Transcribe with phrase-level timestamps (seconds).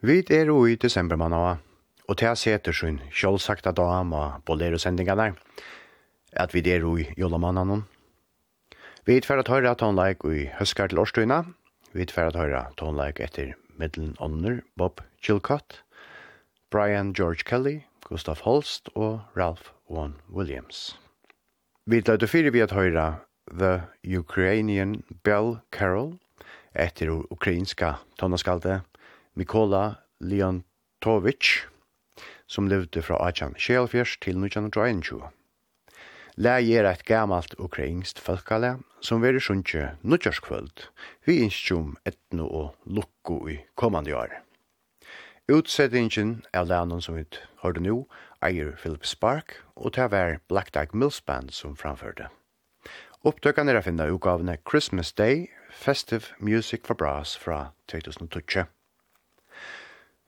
[0.00, 1.58] Vi er jo i desembermanna,
[2.08, 5.34] og til seter sin kjølsakta dama på lerosendingene,
[6.32, 7.82] at vi er jo i jolamanna
[9.04, 11.44] Vi er ferdig å høre tonleik i høskar til årstøyna,
[11.92, 15.82] vi er ferdig å høre tonleik etter middelen ånder Bob Chilcott,
[16.70, 20.96] Brian George Kelly, Gustav Holst og Ralph Vaughan Williams.
[21.84, 23.20] Vi er fyrir vi at høre
[23.52, 26.16] The Ukrainian Bell Carol,
[26.72, 28.80] etter ukrainska tonaskalde
[29.36, 31.66] Mikola Leontovic,
[32.46, 35.22] som levde fra 1874 til 1921.
[36.40, 40.86] Læg er et gammalt ukrainst folkale som veri sunnje nødgjørskvöld
[41.26, 44.32] vi innskjum etno og lukko i kommande år.
[45.50, 47.26] Utsettingen av lænen som vi
[47.62, 47.96] hørte nå
[48.46, 52.30] eier Philip Spark og det var Black Dog Mills Band som framførte.
[53.20, 58.64] Opptøkken er å finne utgavene Christmas Day, Festive Music for Brass fra 2012.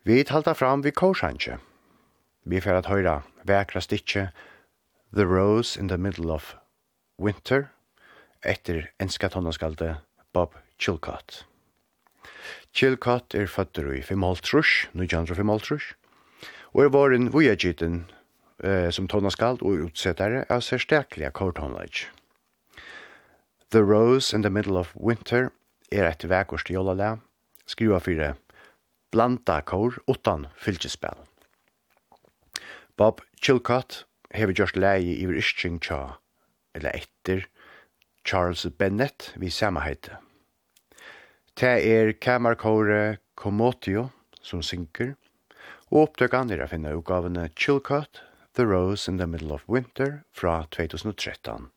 [0.05, 1.61] Vi talta fram vid korsanje.
[2.43, 4.33] Vi fer at høyra vekra stikje
[5.15, 6.57] The Rose in the Middle of
[7.23, 7.69] Winter
[8.43, 10.01] etter enska tonnaskalte
[10.35, 11.45] Bob Chilcott.
[12.75, 15.95] Chilcott er fattur i 5,5 nujantra Fimaltrush,
[16.75, 18.09] og er våren vujagiten
[18.59, 22.09] eh, som tonnaskald og utsettare av særstakliga kortonleik.
[23.71, 25.53] The Rose in the Middle of Winter
[25.93, 27.21] er et vekkost jolalea
[27.71, 28.34] skriva fyrir
[29.12, 31.21] blanda kor utan fylgjespel.
[32.97, 36.16] Bob Chilcott hever gjørst leie i ischting tja,
[36.75, 37.47] eller etter,
[38.25, 40.19] Charles Bennett vi samaheite.
[41.59, 44.09] Det er kamarkore Komotio
[44.41, 45.16] som synker,
[45.91, 48.22] og opptøkene andre å finne utgavene Chilcott,
[48.54, 51.71] The Rose in the Middle of Winter fra 2013.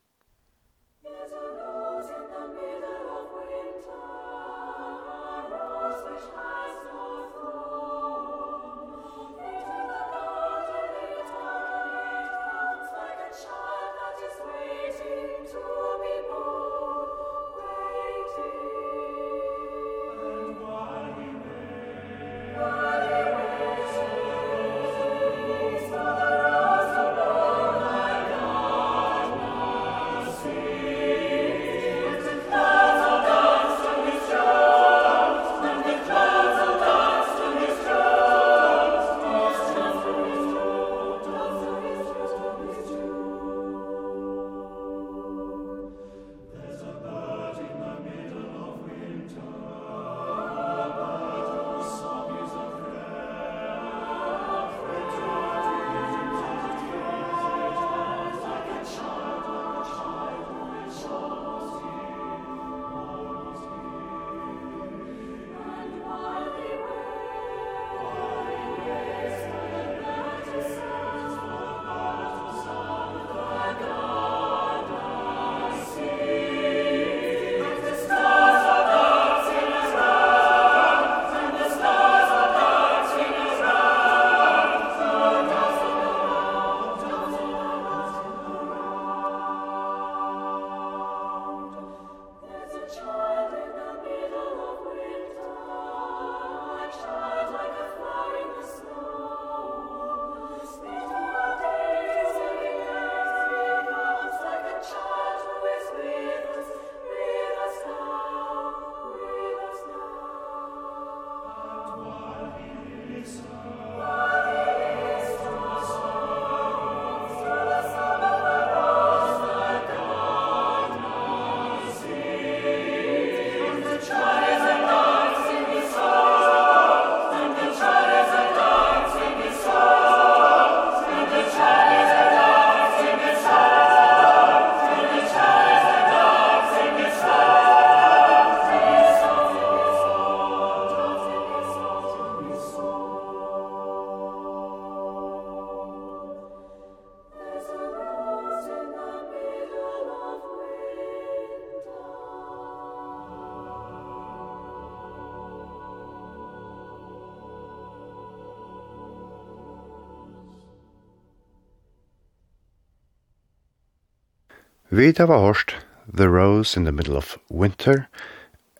[165.06, 165.76] Vi tar var hørt
[166.18, 168.08] The Rose in the Middle of Winter,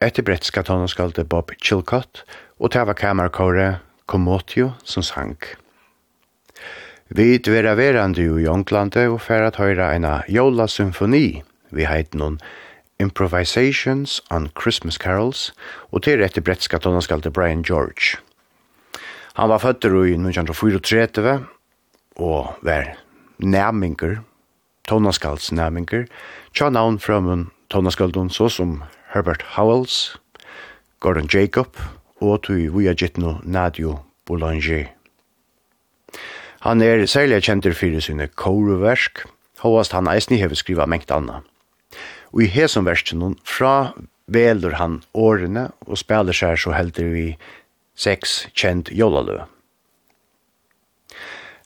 [0.02, 2.24] etter brettska tonneskalde Bob Chilcott,
[2.58, 3.78] og tava kamerakore
[4.10, 5.38] Komotio som sang.
[7.14, 12.42] Vi dvera verande i Jonglande og fer at høyra eina jola symfoni vi heit noen
[12.98, 15.52] Improvisations on Christmas Carols
[15.92, 18.18] og til etter brettska tonneskalde Brian George.
[19.38, 21.42] Han var føtter i 1934
[22.18, 22.96] og var
[23.38, 24.24] nærminger
[24.86, 26.06] tonaskaldsnæminger,
[26.54, 28.82] tja navn framun tonaskaldun så som
[29.14, 30.16] Herbert Howells,
[31.00, 31.76] Gordon Jacob
[32.20, 34.86] og tui via gittno Nadio Boulanger.
[36.60, 39.26] Han er særlig kjentur fyrir sine kåreversk,
[39.62, 41.42] hovast han eisni hefur skriva mengt anna.
[42.32, 43.92] Og i hesum verskjennom fra
[44.26, 47.26] velur han årene og spelar seg så heldur vi
[47.96, 49.44] seks kjent jolalø.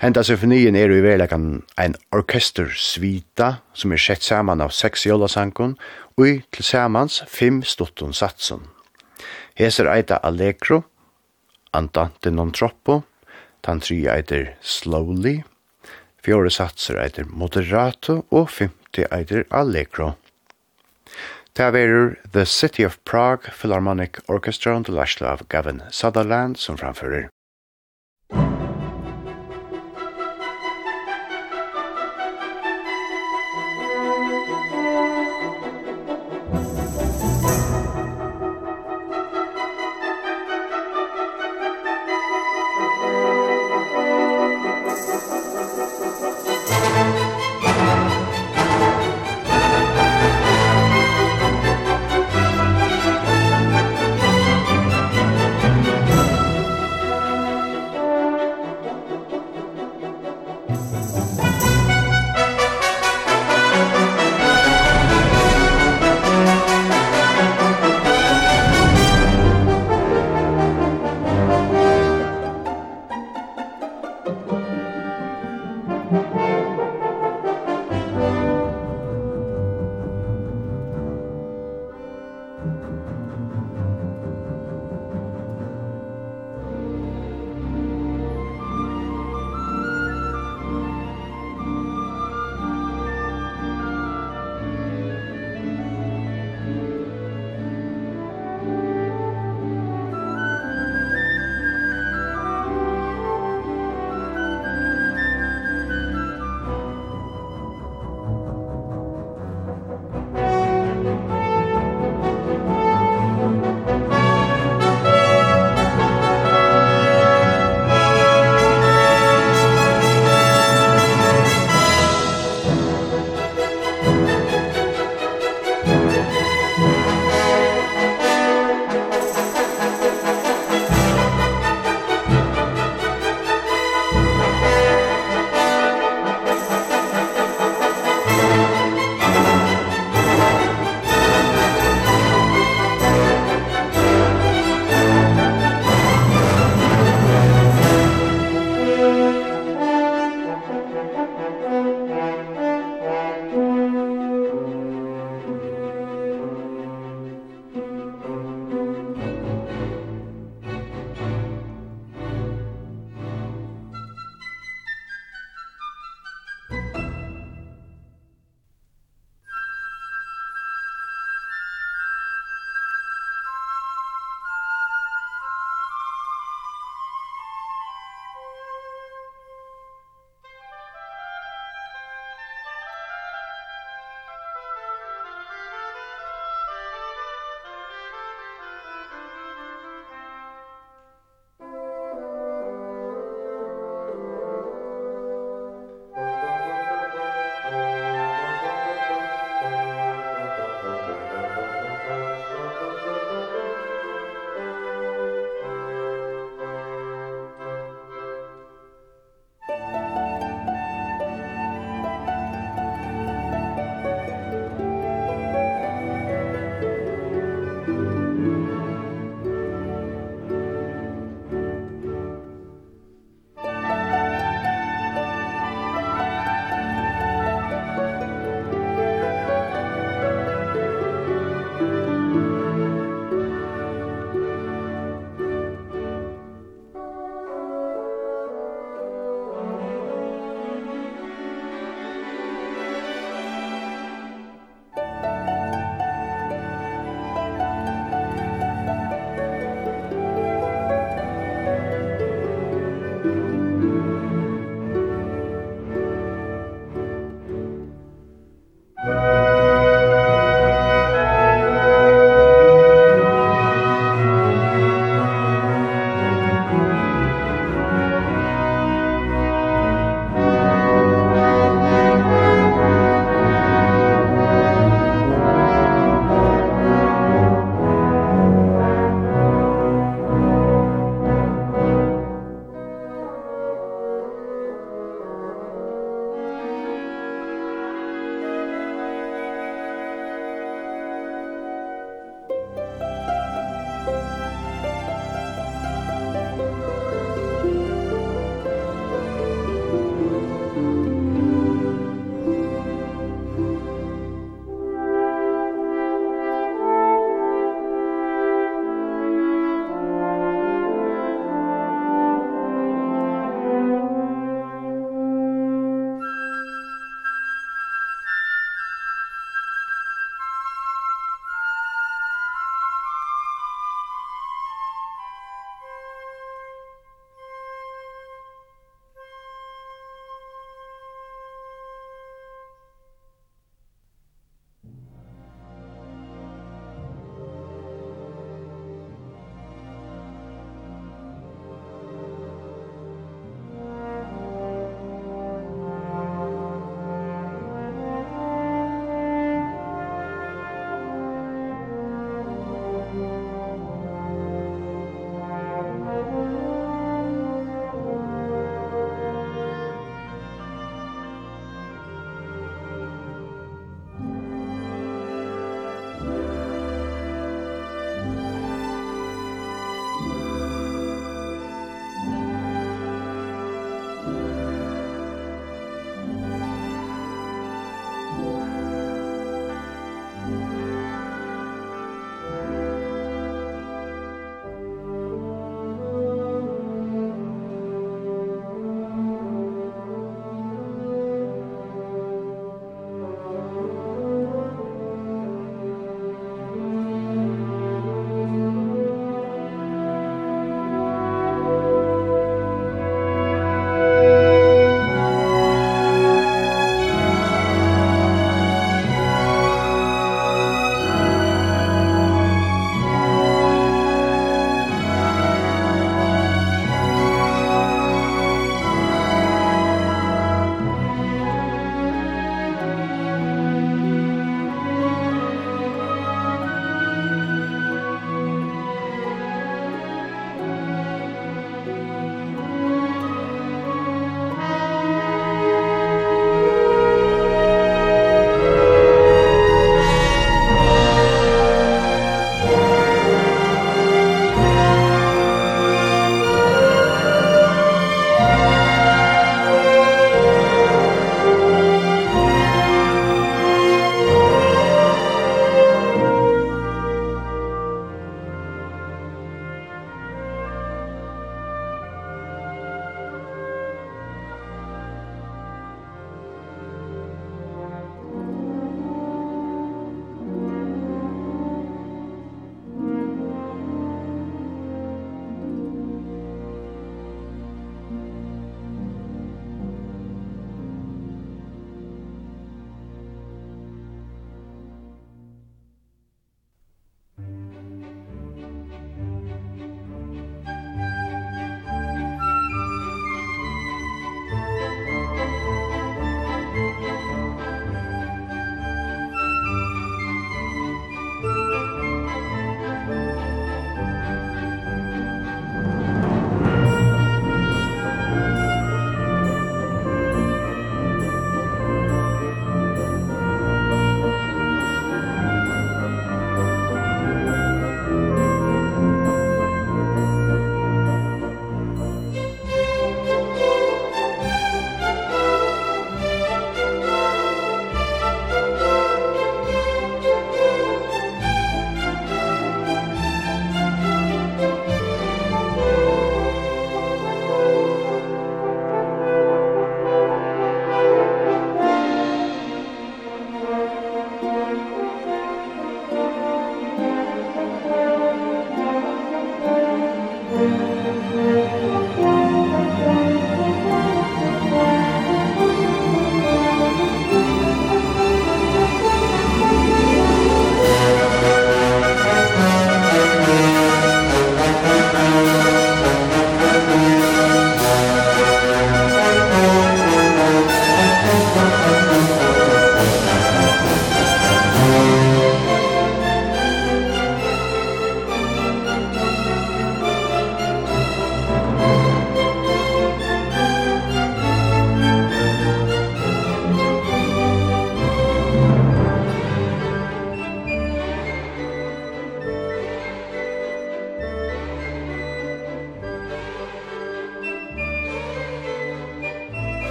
[0.00, 1.42] Henta symfonien er i verleikan
[1.76, 5.74] ein orkestersvita som er sett saman av seks jolasankon
[6.16, 8.62] og i tilsamans fem stutton satsun.
[9.60, 10.86] Heser eita Allegro,
[11.76, 13.02] Andante non troppo,
[13.60, 15.42] tan tri eiter Slowly,
[16.24, 20.14] fjore satser eiter Moderato og femte eiter Allegro.
[21.52, 27.28] Ta verur The City of Prague Philharmonic Orchestra under Lashlav Gavin Sutherland som framfører.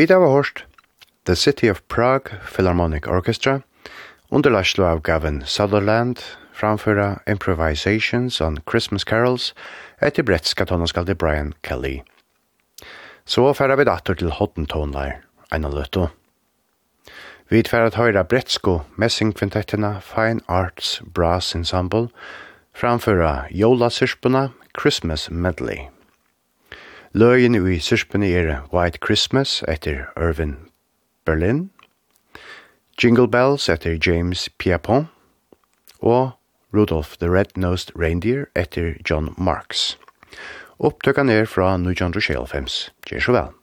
[0.00, 0.64] Vi var hørst
[1.26, 3.60] The City of Prague Philharmonic Orchestra
[4.30, 6.22] under Lashlo av Gavin Sutherland
[6.56, 9.54] framføra Improvisations on Christmas Carols
[10.00, 12.00] etter brettska tonaskalde Brian Kelly.
[13.26, 15.20] Så færa vi dator til Hottentonleir,
[15.52, 16.08] ein av løtto.
[17.50, 22.08] Vi færa at høyra brettsko messingkvintettina Fine Arts Brass Ensemble
[22.72, 24.48] framføra Jola Sirspuna
[24.80, 25.90] Christmas Medley.
[27.12, 30.56] Løyen i sørspene er White Christmas etter Irvin
[31.26, 31.70] Berlin,
[33.02, 35.08] Jingle Bells etter James Piapon,
[35.98, 36.30] og
[36.72, 39.98] Rudolph the Red-Nosed Reindeer etter John Marks.
[40.78, 42.92] Opptøkken er fra 1975.
[43.10, 43.59] Gjør så vel.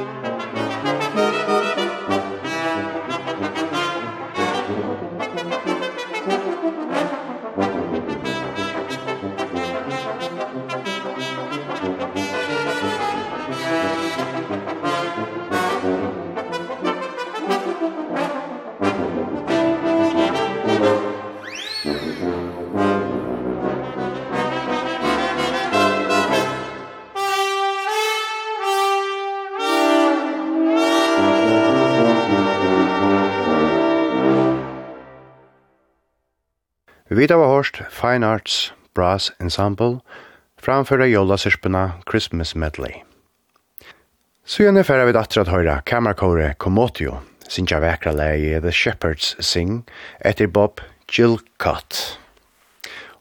[0.00, 0.39] Musik
[37.20, 39.98] vet av hørst Fine Arts Brass Ensemble
[40.60, 43.02] framføra jólasirpuna Christmas Medley.
[44.44, 49.82] Så gjerne færre við datter at høyra kamerkore Komotio, sinja vekra leie The Shepherds Sing
[50.24, 50.80] etter Bob
[51.12, 52.16] Chilcott.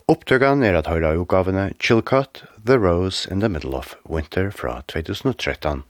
[0.07, 5.83] Opptøkan er at høyra utgavene Chilcott, The Rose in the Middle of Winter fra 2013.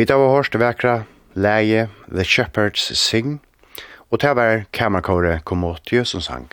[0.00, 0.92] Vi tar vår hørste vekra
[1.36, 3.34] leie The Shepherds Sing,
[4.08, 6.46] og det var kamerkåret Komotio som sang.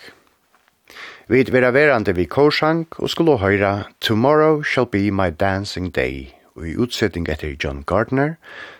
[1.31, 6.67] Vi vera verande vi korsang og skulle høyra Tomorrow Shall Be My Dancing Day og
[6.67, 8.35] i utsetting etter John Gardner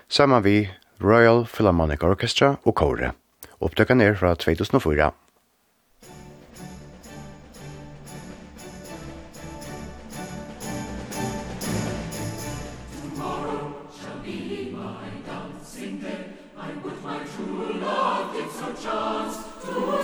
[0.08, 0.68] saman vi
[1.00, 3.14] Royal Philharmonic Orchestra og kåre.
[3.64, 5.08] Opptøkken er fra 2004.
[18.74, 19.97] chance to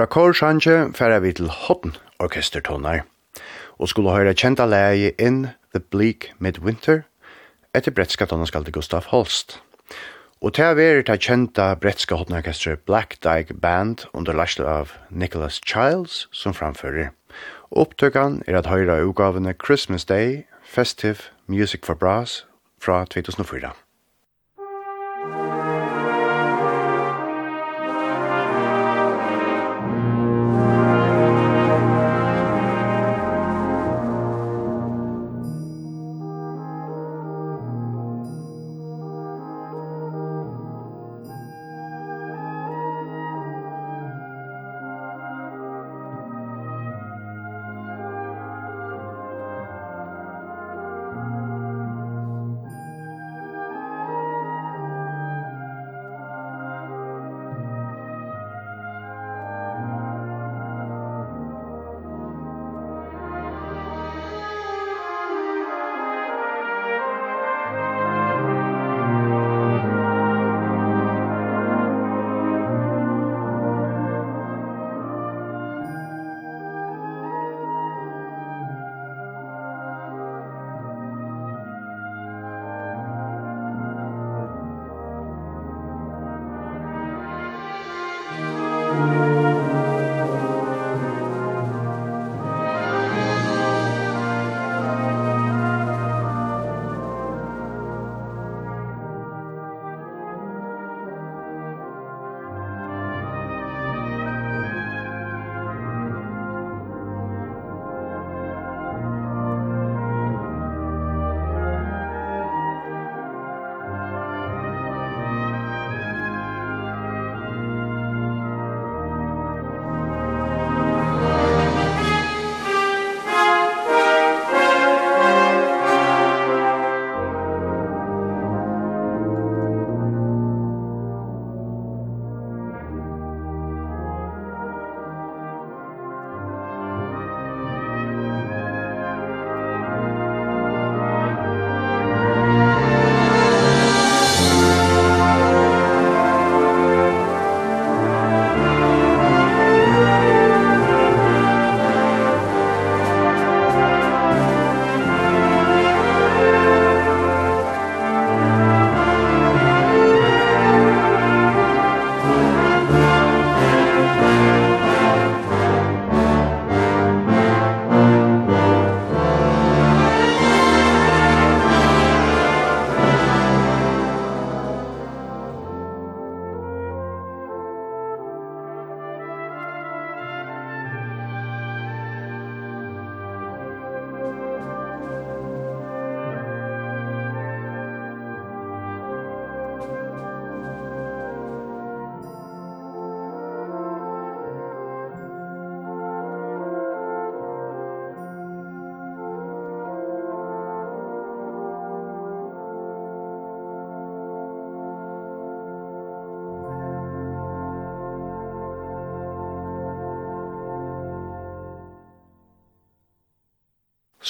[0.00, 3.02] Fra Korsanje færa vi til Hodden orkestertonar,
[3.78, 7.02] og skulle høyre kjenta leie In the Bleak Midwinter
[7.76, 9.58] etter bretska tonaskalde Gustav Holst.
[10.40, 15.60] Og til å være til kjenta bretska hodnorkestre Black Dyke Band under laslet av Nicholas
[15.60, 17.12] Childs som framfører.
[17.68, 22.46] Opptøkene er at høyre utgavene Christmas Day, Festive Music for Brass
[22.80, 23.76] fra 2004.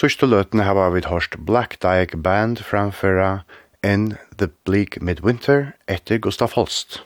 [0.00, 3.42] Sørste løtene har vi hørt Black Dyke Band framføra
[3.84, 7.02] In the Bleak Midwinter etter Gustav Holst.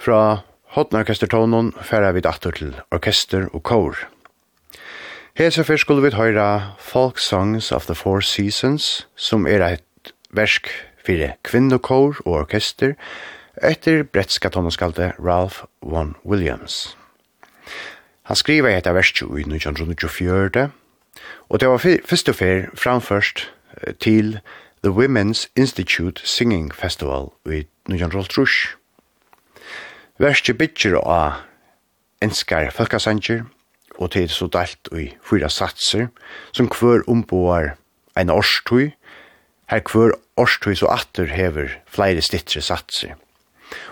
[0.00, 0.40] Fra
[0.72, 4.00] Hotnorkestertonen færa vi datter til orkester og kor.
[5.36, 10.72] Hese først skulle vi høyra Folk Songs of the Four Seasons, som er et versk
[11.04, 12.96] for kvinnokår og orkester,
[13.60, 16.96] etter bretska tonneskalde Ralph Vaughan Williams.
[18.22, 20.70] Han skriver etter verset i 1924,
[21.48, 23.50] Og det var først og fyr framførst
[24.00, 24.38] til
[24.84, 28.76] The Women's Institute Singing Festival i Nujan Roltrush.
[30.18, 31.42] Verste bitcher av
[32.22, 33.44] enskar folkasanger,
[33.98, 36.08] og til så dalt i fyra satser,
[36.52, 37.74] som kvør omboar
[38.16, 38.90] ein årstøy,
[39.70, 43.14] her kvør årstøy så atter hever flere stittre satser.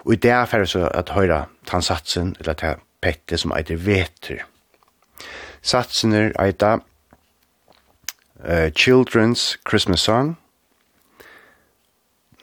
[0.05, 4.45] Og i det er ferdig så at høyra tansatsen, eller det pette som eitir veter.
[5.63, 6.79] Satsen er eita
[8.45, 10.37] uh, Children's Christmas Song.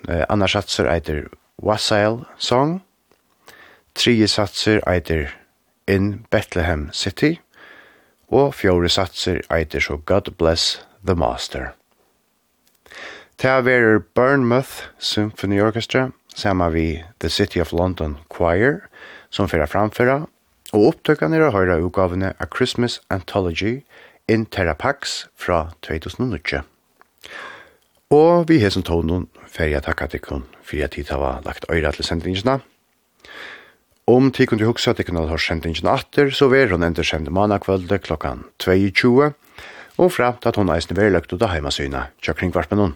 [0.08, 1.30] Uh, Anna satser eiter
[1.62, 2.82] Wassail Song.
[3.93, 5.32] Trie satser eiter
[5.88, 7.39] In Bethlehem City.
[8.30, 11.74] Og fjore satser eiter så God Bless the Master.
[13.38, 18.88] Ta verer Burnmouth Symphony Orchestra sama vi The City of London Choir
[19.30, 20.26] som fyrir framføra
[20.76, 23.84] og opptøkkan er å høyra utgavene A Christmas Anthology
[24.26, 26.63] Interapax fra 2008.
[28.09, 32.59] Og vi hesen tonen ferie takka tikkun for at tid var lagt øyre til sendingsene.
[34.07, 37.97] Om tid kunne du huske at har sendingsene atter, så vil hun enda sende manakvölde
[37.97, 39.34] klokkan 22,
[39.97, 42.95] og framt at hon eisen verlagt ut av heimasyna, tja med noen.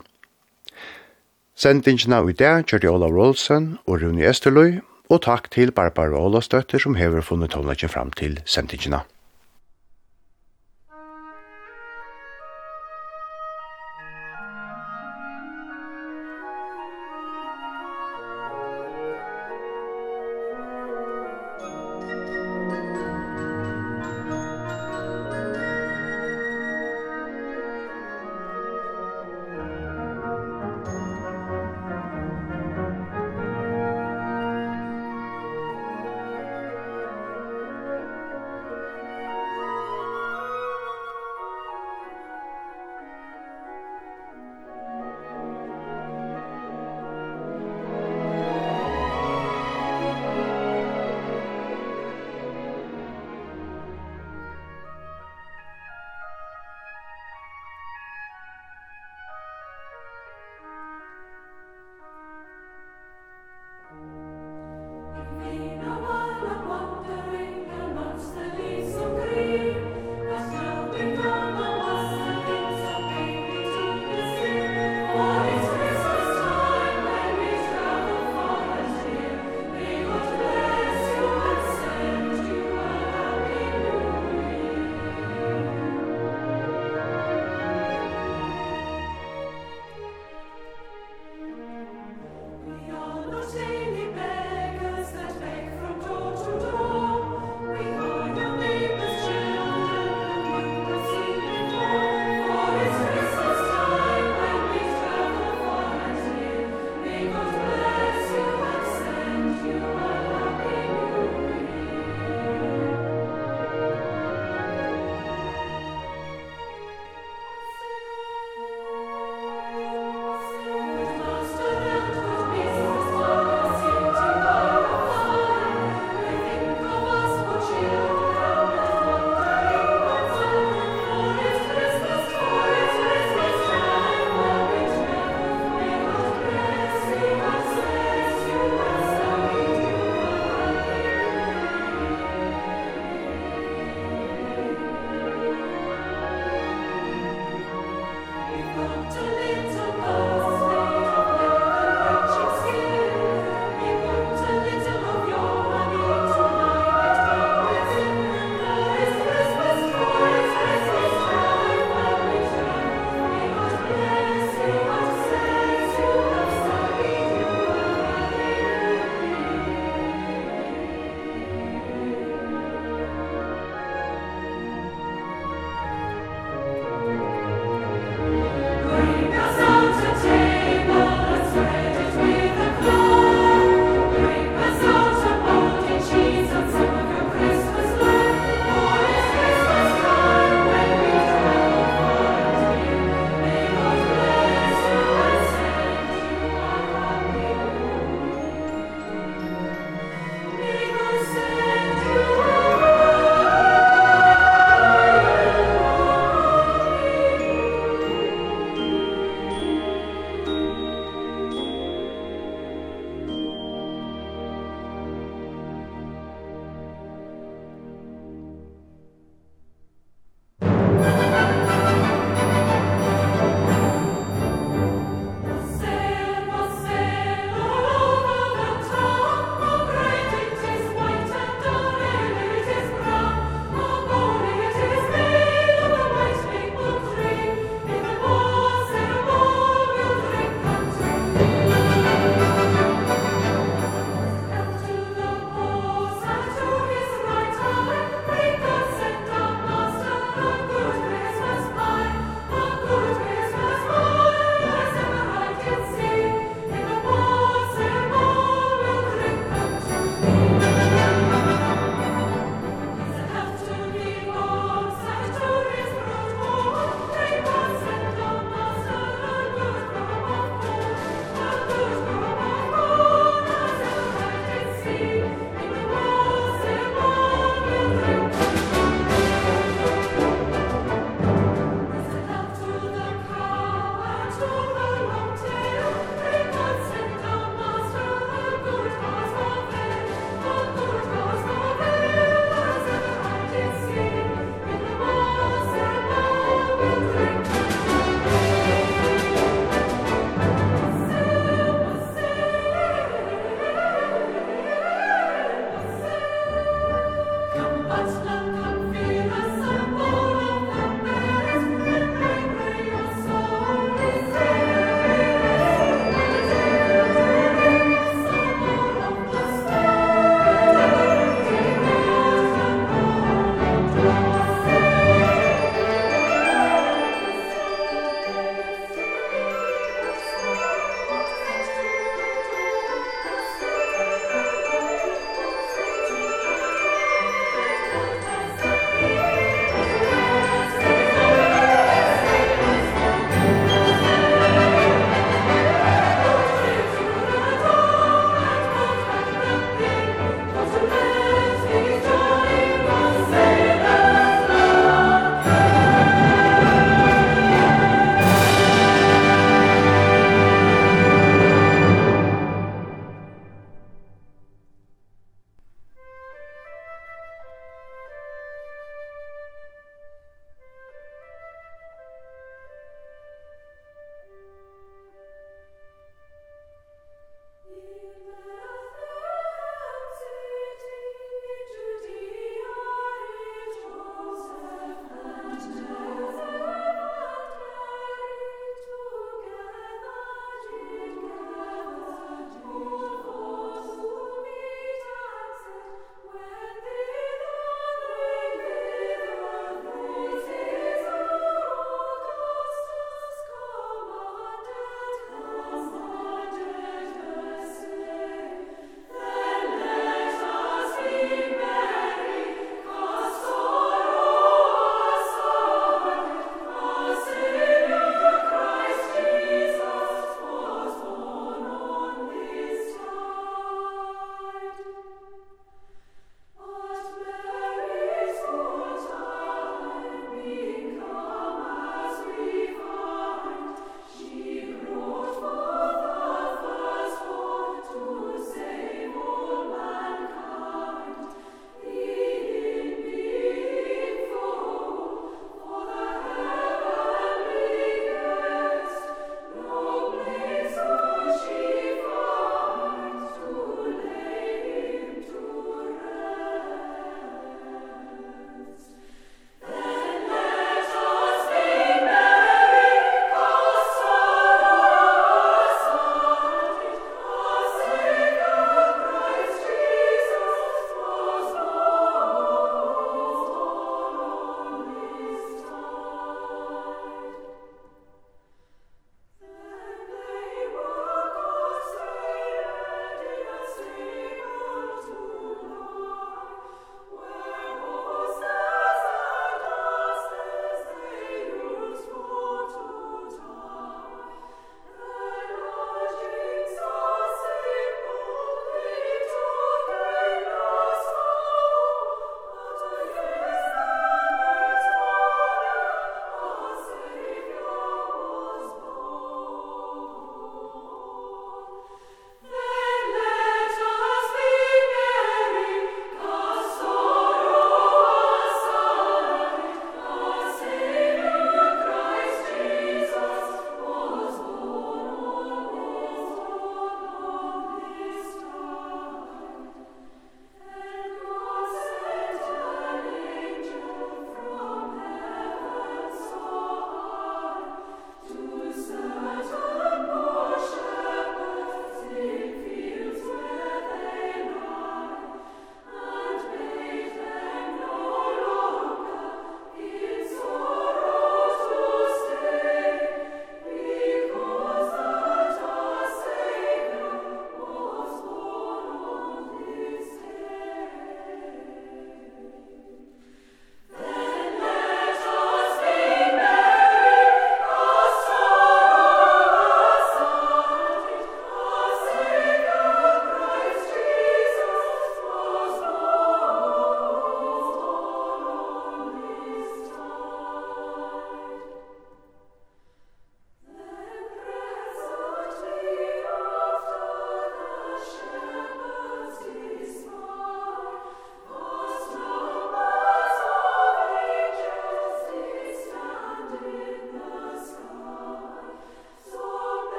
[1.55, 6.95] Sendingsene i dag kjørte Olav Rolsen og Rune Esterløy, og takk til Barbara Ålastøtter som
[6.95, 9.01] hever funnet tonlagen fram til sendingsene.